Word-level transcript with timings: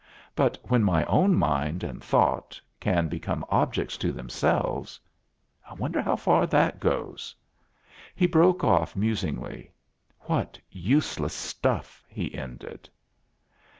But 0.35 0.57
when 0.63 0.83
my 0.83 1.05
own 1.05 1.35
mind 1.35 1.83
and 1.83 2.03
thought, 2.03 2.59
can 2.79 3.07
become 3.07 3.45
objects 3.49 3.97
to 3.97 4.11
themselves 4.11 4.99
I 5.69 5.75
wonder 5.75 6.01
how 6.01 6.15
far 6.15 6.47
that 6.47 6.79
does 6.79 6.81
go?" 6.81 7.17
he 8.15 8.25
broke 8.25 8.63
off 8.63 8.95
musingly. 8.95 9.69
"What 10.21 10.57
useless 10.71 11.35
stuff!" 11.35 12.03
he 12.07 12.33
ended. 12.33 12.89